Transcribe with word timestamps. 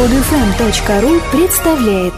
Подфм.ру 0.00 1.20
представляет 1.30 2.14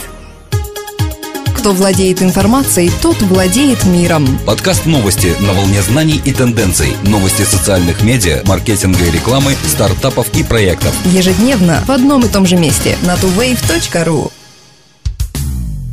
Кто 1.59 1.73
владеет 1.73 2.23
информацией, 2.23 2.93
тот 3.03 3.21
владеет 3.23 3.85
миром. 3.85 4.39
Подкаст 4.47 4.87
новости 4.87 5.33
на 5.41 5.53
волне 5.53 5.83
знаний 5.83 6.23
и 6.25 6.33
тенденций. 6.33 6.93
Новости 7.03 7.43
социальных 7.43 8.05
медиа, 8.05 8.43
маркетинга 8.47 9.05
и 9.05 9.11
рекламы, 9.11 9.55
стартапов 9.67 10.33
и 10.39 10.45
проектов. 10.45 10.95
Ежедневно 11.07 11.83
в 11.85 11.91
одном 11.91 12.25
и 12.25 12.29
том 12.29 12.47
же 12.47 12.55
месте 12.55 12.97
на 13.03 13.15
tuwave.ru. 13.15 14.31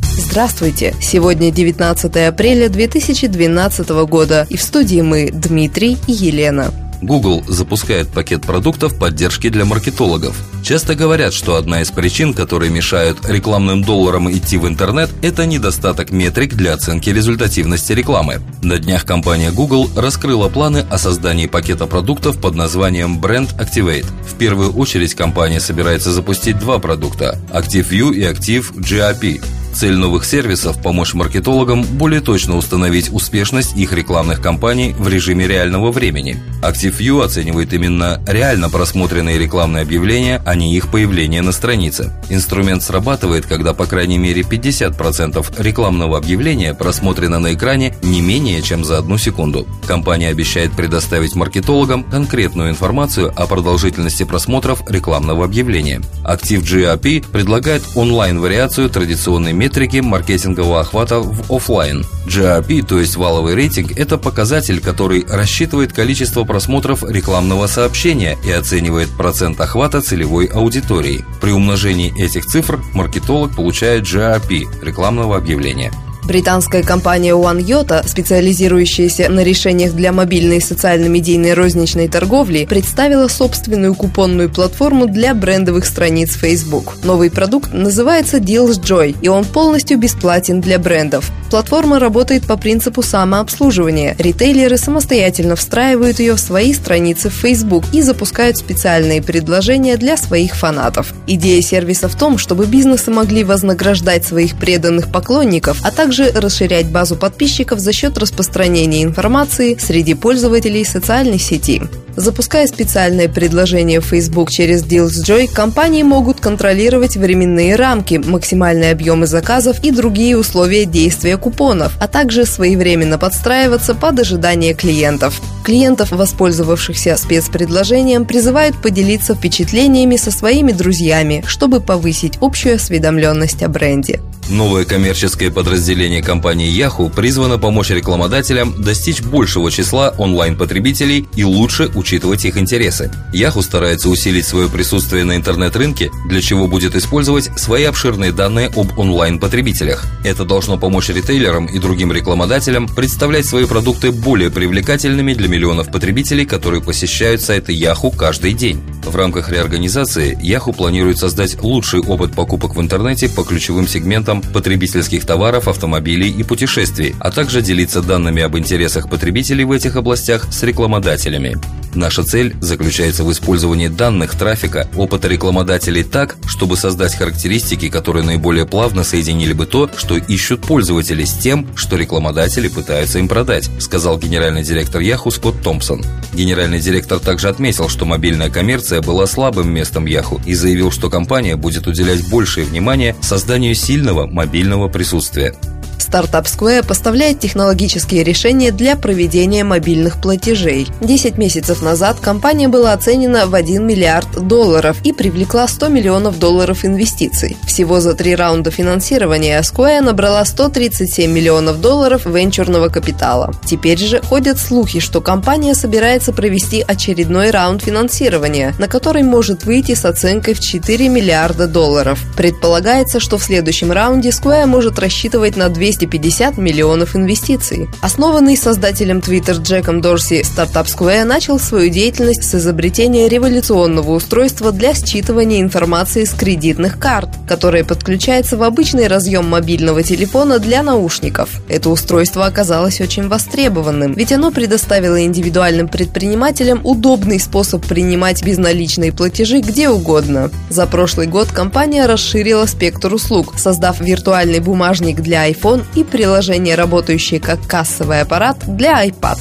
Здравствуйте! 0.02 0.94
Сегодня 1.02 1.50
19 1.50 2.16
апреля 2.28 2.68
2012 2.68 3.88
года 4.06 4.46
и 4.48 4.56
в 4.56 4.62
студии 4.62 5.00
мы 5.00 5.32
Дмитрий 5.32 5.98
и 6.06 6.12
Елена. 6.12 6.70
Google 7.02 7.42
запускает 7.46 8.08
пакет 8.08 8.42
продуктов 8.42 8.98
поддержки 8.98 9.48
для 9.48 9.64
маркетологов. 9.64 10.36
Часто 10.62 10.94
говорят, 10.94 11.32
что 11.32 11.56
одна 11.56 11.80
из 11.80 11.90
причин, 11.90 12.34
которые 12.34 12.70
мешают 12.70 13.18
рекламным 13.28 13.82
долларам 13.82 14.30
идти 14.30 14.58
в 14.58 14.68
интернет, 14.68 15.10
это 15.22 15.46
недостаток 15.46 16.10
метрик 16.10 16.54
для 16.54 16.74
оценки 16.74 17.10
результативности 17.10 17.92
рекламы. 17.92 18.40
На 18.62 18.78
днях 18.78 19.04
компания 19.04 19.50
Google 19.50 19.88
раскрыла 19.96 20.48
планы 20.48 20.84
о 20.90 20.98
создании 20.98 21.46
пакета 21.46 21.86
продуктов 21.86 22.38
под 22.38 22.54
названием 22.54 23.18
Brand 23.20 23.56
Activate. 23.58 24.06
В 24.28 24.34
первую 24.34 24.72
очередь 24.72 25.14
компания 25.14 25.60
собирается 25.60 26.12
запустить 26.12 26.58
два 26.58 26.78
продукта– 26.78 27.38
ActiveView 27.52 28.14
и 28.14 28.22
Active 28.22 28.74
GRP. 28.74 29.42
Цель 29.72 29.96
новых 29.96 30.24
сервисов– 30.24 30.82
помочь 30.82 31.14
маркетологам 31.14 31.82
более 31.82 32.20
точно 32.20 32.56
установить 32.56 33.12
успешность 33.12 33.76
их 33.76 33.92
рекламных 33.92 34.42
кампаний 34.42 34.92
в 34.92 35.08
режиме 35.08 35.46
реального 35.46 35.92
времени. 35.92 36.36
ActiveView 36.62 37.24
оценивает 37.24 37.72
именно 37.72 38.20
реально 38.26 38.68
просмотренные 38.68 39.38
рекламные 39.38 39.82
объявления, 39.82 40.42
а 40.44 40.54
не 40.54 40.76
их 40.76 40.88
появление 40.88 41.40
на 41.40 41.52
странице. 41.52 42.12
Инструмент 42.28 42.82
срабатывает, 42.82 43.46
когда 43.46 43.72
по 43.72 43.86
крайней 43.86 44.18
мере 44.18 44.42
50% 44.42 45.54
рекламного 45.58 46.18
объявления 46.18 46.74
просмотрено 46.74 47.38
на 47.38 47.54
экране 47.54 47.94
не 48.02 48.20
менее 48.20 48.62
чем 48.62 48.84
за 48.84 48.98
одну 48.98 49.16
секунду. 49.16 49.66
Компания 49.86 50.28
обещает 50.28 50.72
предоставить 50.72 51.34
маркетологам 51.34 52.04
конкретную 52.04 52.70
информацию 52.70 53.32
о 53.34 53.46
продолжительности 53.46 54.24
просмотров 54.24 54.82
рекламного 54.90 55.44
объявления. 55.44 56.02
Active 56.24 56.62
GRP 56.62 57.24
предлагает 57.30 57.82
онлайн-вариацию 57.94 58.90
традиционной 58.90 59.52
метрики 59.60 59.98
маркетингового 59.98 60.80
охвата 60.80 61.20
в 61.20 61.54
офлайн. 61.54 62.02
GRP, 62.26 62.82
то 62.82 62.98
есть 62.98 63.16
валовый 63.16 63.54
рейтинг, 63.54 63.92
это 63.92 64.16
показатель, 64.16 64.80
который 64.80 65.26
рассчитывает 65.28 65.92
количество 65.92 66.44
просмотров 66.44 67.04
рекламного 67.04 67.66
сообщения 67.66 68.38
и 68.42 68.50
оценивает 68.50 69.10
процент 69.10 69.60
охвата 69.60 70.00
целевой 70.00 70.46
аудитории. 70.46 71.26
При 71.42 71.50
умножении 71.50 72.10
этих 72.18 72.46
цифр 72.46 72.80
маркетолог 72.94 73.54
получает 73.54 74.04
GRP 74.04 74.64
рекламного 74.82 75.36
объявления. 75.36 75.92
Британская 76.30 76.84
компания 76.84 77.32
OneYota, 77.32 78.06
специализирующаяся 78.06 79.28
на 79.28 79.42
решениях 79.42 79.94
для 79.94 80.12
мобильной 80.12 80.58
и 80.58 80.60
социально-медийной 80.60 81.54
розничной 81.54 82.06
торговли, 82.06 82.66
представила 82.66 83.26
собственную 83.26 83.96
купонную 83.96 84.48
платформу 84.48 85.08
для 85.08 85.34
брендовых 85.34 85.84
страниц 85.84 86.36
Facebook. 86.36 86.98
Новый 87.02 87.32
продукт 87.32 87.72
называется 87.72 88.36
Deals 88.36 88.80
Joy, 88.80 89.16
и 89.20 89.26
он 89.26 89.44
полностью 89.44 89.98
бесплатен 89.98 90.60
для 90.60 90.78
брендов. 90.78 91.32
Платформа 91.50 91.98
работает 91.98 92.46
по 92.46 92.56
принципу 92.56 93.02
самообслуживания. 93.02 94.14
Ритейлеры 94.18 94.76
самостоятельно 94.76 95.56
встраивают 95.56 96.20
ее 96.20 96.34
в 96.34 96.40
свои 96.40 96.72
страницы 96.72 97.28
в 97.28 97.34
Facebook 97.34 97.84
и 97.92 98.02
запускают 98.02 98.56
специальные 98.56 99.20
предложения 99.20 99.96
для 99.96 100.16
своих 100.16 100.54
фанатов. 100.54 101.12
Идея 101.26 101.60
сервиса 101.60 102.08
в 102.08 102.16
том, 102.16 102.38
чтобы 102.38 102.66
бизнесы 102.66 103.10
могли 103.10 103.42
вознаграждать 103.42 104.24
своих 104.24 104.56
преданных 104.56 105.10
поклонников, 105.10 105.80
а 105.82 105.90
также 105.90 106.30
расширять 106.30 106.88
базу 106.88 107.16
подписчиков 107.16 107.80
за 107.80 107.92
счет 107.92 108.16
распространения 108.16 109.02
информации 109.02 109.76
среди 109.76 110.14
пользователей 110.14 110.84
социальной 110.84 111.40
сети. 111.40 111.82
Запуская 112.20 112.66
специальное 112.66 113.30
предложение 113.30 114.02
Facebook 114.02 114.50
через 114.50 114.84
DealsJoy, 114.84 115.50
компании 115.50 116.02
могут 116.02 116.38
контролировать 116.38 117.16
временные 117.16 117.76
рамки, 117.76 118.16
максимальные 118.22 118.92
объемы 118.92 119.26
заказов 119.26 119.82
и 119.82 119.90
другие 119.90 120.36
условия 120.36 120.84
действия 120.84 121.38
купонов, 121.38 121.94
а 121.98 122.08
также 122.08 122.44
своевременно 122.44 123.16
подстраиваться 123.16 123.94
под 123.94 124.20
ожидания 124.20 124.74
клиентов. 124.74 125.40
Клиентов, 125.64 126.10
воспользовавшихся 126.10 127.16
спецпредложением, 127.16 128.26
призывают 128.26 128.76
поделиться 128.82 129.34
впечатлениями 129.34 130.16
со 130.16 130.30
своими 130.30 130.72
друзьями, 130.72 131.42
чтобы 131.46 131.80
повысить 131.80 132.36
общую 132.42 132.74
осведомленность 132.74 133.62
о 133.62 133.68
бренде. 133.68 134.20
Новое 134.50 134.84
коммерческое 134.84 135.52
подразделение 135.52 136.24
компании 136.24 136.76
Yahoo 136.76 137.08
призвано 137.08 137.56
помочь 137.56 137.90
рекламодателям 137.90 138.82
достичь 138.82 139.22
большего 139.22 139.70
числа 139.70 140.12
онлайн-потребителей 140.18 141.28
и 141.36 141.44
лучше 141.44 141.88
учитывать 142.10 142.44
их 142.44 142.56
интересы. 142.56 143.08
Yahoo 143.32 143.62
старается 143.62 144.08
усилить 144.08 144.44
свое 144.44 144.68
присутствие 144.68 145.22
на 145.22 145.36
интернет-рынке, 145.36 146.10
для 146.28 146.42
чего 146.42 146.66
будет 146.66 146.96
использовать 146.96 147.56
свои 147.56 147.84
обширные 147.84 148.32
данные 148.32 148.66
об 148.74 148.98
онлайн-потребителях. 148.98 150.04
Это 150.24 150.44
должно 150.44 150.76
помочь 150.76 151.10
ритейлерам 151.10 151.66
и 151.66 151.78
другим 151.78 152.10
рекламодателям 152.10 152.88
представлять 152.88 153.46
свои 153.46 153.64
продукты 153.64 154.10
более 154.10 154.50
привлекательными 154.50 155.34
для 155.34 155.46
миллионов 155.46 155.92
потребителей, 155.92 156.46
которые 156.46 156.82
посещают 156.82 157.42
сайты 157.42 157.74
Yahoo 157.74 158.12
каждый 158.16 158.54
день. 158.54 158.82
В 159.04 159.14
рамках 159.14 159.48
реорганизации 159.48 160.36
Yahoo 160.42 160.74
планирует 160.74 161.18
создать 161.18 161.62
лучший 161.62 162.00
опыт 162.00 162.32
покупок 162.32 162.74
в 162.74 162.80
интернете 162.80 163.28
по 163.28 163.44
ключевым 163.44 163.86
сегментам 163.86 164.42
потребительских 164.42 165.24
товаров, 165.24 165.68
автомобилей 165.68 166.30
и 166.30 166.42
путешествий, 166.42 167.14
а 167.20 167.30
также 167.30 167.62
делиться 167.62 168.02
данными 168.02 168.42
об 168.42 168.58
интересах 168.58 169.08
потребителей 169.08 169.62
в 169.62 169.70
этих 169.70 169.94
областях 169.94 170.52
с 170.52 170.64
рекламодателями. 170.64 171.56
Наша 171.94 172.22
цель 172.22 172.54
заключается 172.60 173.24
в 173.24 173.32
использовании 173.32 173.88
данных 173.88 174.36
трафика, 174.36 174.88
опыта 174.96 175.28
рекламодателей 175.28 176.04
так, 176.04 176.36
чтобы 176.46 176.76
создать 176.76 177.14
характеристики, 177.14 177.88
которые 177.88 178.24
наиболее 178.24 178.66
плавно 178.66 179.02
соединили 179.02 179.52
бы 179.52 179.66
то, 179.66 179.90
что 179.96 180.16
ищут 180.16 180.62
пользователи 180.62 181.24
с 181.24 181.34
тем, 181.34 181.66
что 181.76 181.96
рекламодатели 181.96 182.68
пытаются 182.68 183.18
им 183.18 183.28
продать, 183.28 183.68
сказал 183.80 184.18
генеральный 184.18 184.62
директор 184.62 185.00
Yahoo 185.00 185.30
Скотт 185.30 185.62
Томпсон. 185.62 186.04
Генеральный 186.32 186.80
директор 186.80 187.18
также 187.18 187.48
отметил, 187.48 187.88
что 187.88 188.04
мобильная 188.04 188.50
коммерция 188.50 189.00
была 189.00 189.26
слабым 189.26 189.70
местом 189.72 190.06
Yahoo 190.06 190.40
и 190.46 190.54
заявил, 190.54 190.92
что 190.92 191.10
компания 191.10 191.56
будет 191.56 191.86
уделять 191.86 192.28
большее 192.28 192.66
внимание 192.66 193.16
созданию 193.20 193.74
сильного 193.74 194.26
мобильного 194.26 194.88
присутствия. 194.88 195.54
Стартап 196.00 196.46
Square 196.46 196.86
поставляет 196.86 197.40
технологические 197.40 198.24
решения 198.24 198.72
для 198.72 198.96
проведения 198.96 199.64
мобильных 199.64 200.20
платежей. 200.20 200.88
10 201.00 201.38
месяцев 201.38 201.82
назад 201.82 202.18
компания 202.20 202.68
была 202.68 202.92
оценена 202.92 203.46
в 203.46 203.54
1 203.54 203.86
миллиард 203.86 204.46
долларов 204.48 204.96
и 205.04 205.12
привлекла 205.12 205.68
100 205.68 205.88
миллионов 205.88 206.38
долларов 206.38 206.84
инвестиций. 206.84 207.56
Всего 207.66 208.00
за 208.00 208.14
три 208.14 208.34
раунда 208.34 208.70
финансирования 208.70 209.60
Square 209.60 210.00
набрала 210.00 210.44
137 210.44 211.30
миллионов 211.30 211.80
долларов 211.80 212.26
венчурного 212.26 212.88
капитала. 212.88 213.52
Теперь 213.64 213.98
же 213.98 214.20
ходят 214.22 214.58
слухи, 214.58 214.98
что 215.00 215.20
компания 215.20 215.74
собирается 215.74 216.32
провести 216.32 216.82
очередной 216.86 217.50
раунд 217.50 217.82
финансирования, 217.82 218.74
на 218.78 218.88
который 218.88 219.22
может 219.22 219.64
выйти 219.64 219.94
с 219.94 220.04
оценкой 220.04 220.54
в 220.54 220.60
4 220.60 221.08
миллиарда 221.08 221.66
долларов. 221.66 222.18
Предполагается, 222.36 223.20
что 223.20 223.38
в 223.38 223.44
следующем 223.44 223.92
раунде 223.92 224.30
Square 224.30 224.66
может 224.66 224.98
рассчитывать 224.98 225.56
на 225.56 225.68
200 225.68 225.89
250 225.90 226.58
миллионов 226.58 227.16
инвестиций. 227.16 227.88
Основанный 228.00 228.56
создателем 228.56 229.18
Twitter 229.18 229.60
Джеком 229.60 230.00
Дорси, 230.00 230.42
стартап 230.42 230.86
Square 230.86 231.24
начал 231.24 231.58
свою 231.58 231.90
деятельность 231.90 232.44
с 232.44 232.54
изобретения 232.54 233.28
революционного 233.28 234.12
устройства 234.12 234.72
для 234.72 234.92
считывания 234.92 235.60
информации 235.60 236.24
с 236.24 236.30
кредитных 236.30 236.98
карт, 236.98 237.30
которое 237.48 237.84
подключается 237.84 238.56
в 238.56 238.62
обычный 238.62 239.08
разъем 239.08 239.48
мобильного 239.48 240.02
телефона 240.02 240.58
для 240.58 240.82
наушников. 240.82 241.60
Это 241.68 241.90
устройство 241.90 242.46
оказалось 242.46 243.00
очень 243.00 243.28
востребованным, 243.28 244.12
ведь 244.12 244.32
оно 244.32 244.50
предоставило 244.50 245.22
индивидуальным 245.24 245.88
предпринимателям 245.88 246.80
удобный 246.84 247.40
способ 247.40 247.84
принимать 247.86 248.44
безналичные 248.44 249.12
платежи 249.12 249.60
где 249.60 249.88
угодно. 249.88 250.50
За 250.68 250.86
прошлый 250.86 251.26
год 251.26 251.48
компания 251.48 252.06
расширила 252.06 252.66
спектр 252.66 253.12
услуг, 253.12 253.54
создав 253.58 254.00
виртуальный 254.00 254.60
бумажник 254.60 255.20
для 255.20 255.50
iPhone 255.50 255.79
и 255.94 256.04
приложение, 256.04 256.74
работающее 256.74 257.40
как 257.40 257.66
кассовый 257.66 258.20
аппарат 258.20 258.58
для 258.66 259.06
iPad. 259.06 259.38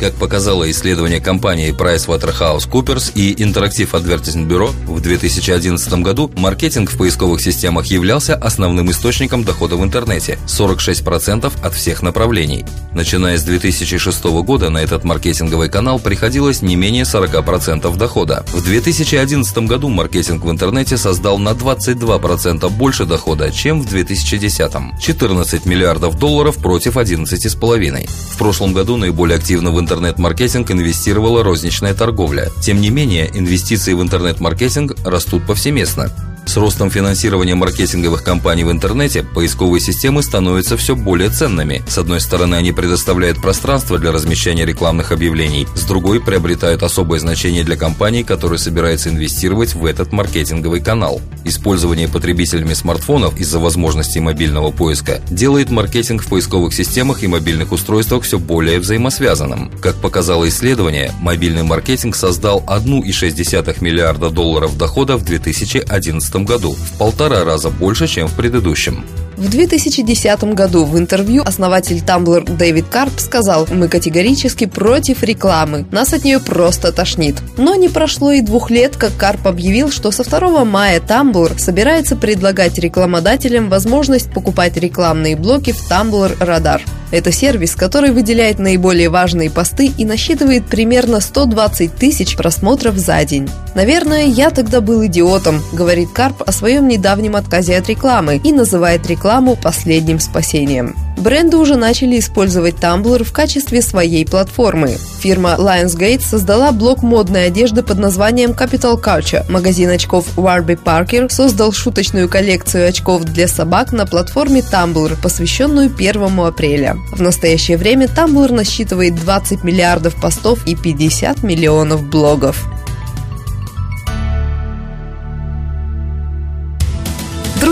Как 0.00 0.12
показало 0.14 0.68
исследование 0.70 1.20
компании 1.20 1.72
PricewaterhouseCoopers 1.72 3.12
и 3.14 3.34
Interactive 3.34 3.90
Advertising 3.92 4.46
Bureau, 4.46 4.70
в 4.86 5.00
2011 5.00 5.92
году 6.02 6.30
маркетинг 6.36 6.90
в 6.90 6.98
поисковых 6.98 7.40
системах 7.40 7.86
являлся 7.86 8.34
основным 8.34 8.90
источником 8.90 9.44
дохода 9.44 9.76
в 9.76 9.84
интернете– 9.84 10.38
46% 10.46 11.52
от 11.62 11.74
всех 11.74 12.02
направлений. 12.02 12.64
Начиная 12.92 13.38
с 13.38 13.44
2006 13.44 14.24
года 14.42 14.68
на 14.68 14.78
этот 14.78 15.04
маркетинговый 15.04 15.68
канал 15.68 15.98
приходилось 15.98 16.60
не 16.60 16.74
менее 16.76 17.04
40% 17.04 17.96
дохода. 17.96 18.44
В 18.52 18.64
2011 18.64 19.58
году 19.58 19.88
маркетинг 19.88 20.44
в 20.44 20.50
интернете 20.50 20.96
создал 20.96 21.38
на 21.38 21.50
22% 21.50 22.68
больше 22.70 23.04
дохода, 23.04 23.52
чем 23.52 23.80
в 23.80 23.88
2010– 23.88 24.72
14 25.00 25.66
миллиардов 25.66 26.18
долларов 26.18 26.56
против 26.56 26.96
11,5. 26.96 28.08
В 28.34 28.38
прошлом 28.38 28.72
году 28.72 28.96
наиболее 28.96 29.36
активно 29.36 29.70
в 29.70 29.83
интернет-маркетинг 29.84 30.70
инвестировала 30.70 31.44
розничная 31.44 31.92
торговля. 31.92 32.48
Тем 32.62 32.80
не 32.80 32.88
менее, 32.88 33.30
инвестиции 33.38 33.92
в 33.92 34.00
интернет-маркетинг 34.00 34.96
растут 35.04 35.46
повсеместно. 35.46 36.10
С 36.46 36.56
ростом 36.56 36.90
финансирования 36.90 37.54
маркетинговых 37.54 38.22
компаний 38.22 38.64
в 38.64 38.70
интернете 38.70 39.22
поисковые 39.22 39.80
системы 39.80 40.22
становятся 40.22 40.76
все 40.76 40.94
более 40.94 41.30
ценными. 41.30 41.82
С 41.88 41.98
одной 41.98 42.20
стороны, 42.20 42.54
они 42.54 42.70
предоставляют 42.70 43.40
пространство 43.40 43.98
для 43.98 44.12
размещения 44.12 44.64
рекламных 44.64 45.10
объявлений, 45.10 45.66
с 45.74 45.82
другой 45.84 46.20
приобретают 46.20 46.82
особое 46.82 47.18
значение 47.18 47.64
для 47.64 47.76
компаний, 47.76 48.24
которые 48.24 48.58
собираются 48.58 49.08
инвестировать 49.08 49.74
в 49.74 49.84
этот 49.84 50.12
маркетинговый 50.12 50.80
канал. 50.80 51.20
Использование 51.44 52.08
потребителями 52.08 52.74
смартфонов 52.74 53.38
из-за 53.38 53.58
возможностей 53.58 54.20
мобильного 54.20 54.70
поиска 54.70 55.20
делает 55.30 55.70
маркетинг 55.70 56.22
в 56.22 56.28
поисковых 56.28 56.72
системах 56.72 57.22
и 57.22 57.26
мобильных 57.26 57.72
устройствах 57.72 58.22
все 58.22 58.38
более 58.38 58.80
взаимосвязанным. 58.80 59.70
Как 59.82 59.96
показало 59.96 60.48
исследование, 60.48 61.12
мобильный 61.20 61.62
маркетинг 61.62 62.16
создал 62.16 62.62
1,6 62.66 63.82
миллиарда 63.82 64.30
долларов 64.30 64.78
дохода 64.78 65.16
в 65.16 65.24
2011 65.24 66.33
2015 66.34 66.44
году, 66.44 66.72
в 66.72 66.98
полтора 66.98 67.44
раза 67.44 67.70
больше, 67.70 68.06
чем 68.06 68.26
в 68.26 68.34
предыдущем. 68.34 69.04
В 69.36 69.48
2010 69.48 70.44
году 70.54 70.84
в 70.84 70.96
интервью 70.96 71.42
основатель 71.44 71.98
Tumblr 71.98 72.56
Дэвид 72.56 72.86
Карп 72.88 73.12
сказал 73.18 73.66
«Мы 73.70 73.88
категорически 73.88 74.66
против 74.66 75.24
рекламы, 75.24 75.86
нас 75.90 76.12
от 76.12 76.24
нее 76.24 76.38
просто 76.38 76.92
тошнит». 76.92 77.36
Но 77.56 77.74
не 77.74 77.88
прошло 77.88 78.30
и 78.30 78.42
двух 78.42 78.70
лет, 78.70 78.96
как 78.96 79.16
Карп 79.16 79.48
объявил, 79.48 79.90
что 79.90 80.12
со 80.12 80.22
2 80.22 80.64
мая 80.64 81.00
Tumblr 81.00 81.58
собирается 81.58 82.14
предлагать 82.14 82.78
рекламодателям 82.78 83.68
возможность 83.68 84.32
покупать 84.32 84.76
рекламные 84.76 85.36
блоки 85.36 85.72
в 85.72 85.90
Tumblr 85.90 86.38
Radar. 86.38 86.80
Это 87.14 87.30
сервис, 87.30 87.76
который 87.76 88.10
выделяет 88.10 88.58
наиболее 88.58 89.08
важные 89.08 89.48
посты 89.48 89.86
и 89.86 90.04
насчитывает 90.04 90.66
примерно 90.66 91.20
120 91.20 91.94
тысяч 91.94 92.36
просмотров 92.36 92.96
за 92.96 93.24
день. 93.24 93.48
«Наверное, 93.76 94.24
я 94.24 94.50
тогда 94.50 94.80
был 94.80 95.06
идиотом»,— 95.06 95.62
говорит 95.72 96.08
Карп 96.12 96.42
о 96.44 96.50
своем 96.50 96.88
недавнем 96.88 97.36
отказе 97.36 97.76
от 97.78 97.88
рекламы 97.88 98.40
и 98.42 98.52
называет 98.52 99.06
рекламу 99.06 99.54
последним 99.54 100.18
спасением. 100.18 100.96
Бренды 101.16 101.56
уже 101.56 101.76
начали 101.76 102.18
использовать 102.18 102.74
Tumblr 102.74 103.24
в 103.24 103.32
качестве 103.32 103.80
своей 103.82 104.26
платформы. 104.26 104.96
Фирма 105.20 105.56
Lionsgate 105.58 106.20
создала 106.20 106.70
блок 106.72 107.02
модной 107.02 107.46
одежды 107.46 107.82
под 107.82 107.98
названием 107.98 108.50
Capital 108.50 109.00
Culture. 109.02 109.50
Магазин 109.50 109.90
очков 109.90 110.26
Warby 110.36 110.78
Parker 110.82 111.30
создал 111.30 111.72
шуточную 111.72 112.28
коллекцию 112.28 112.88
очков 112.88 113.24
для 113.24 113.48
собак 113.48 113.92
на 113.92 114.06
платформе 114.06 114.60
Tumblr, 114.60 115.16
посвященную 115.22 115.90
1 115.94 116.40
апреля. 116.40 116.96
В 117.12 117.22
настоящее 117.22 117.78
время 117.78 118.06
Tumblr 118.06 118.52
насчитывает 118.52 119.14
20 119.14 119.64
миллиардов 119.64 120.20
постов 120.20 120.66
и 120.66 120.74
50 120.74 121.42
миллионов 121.42 122.04
блогов. 122.04 122.66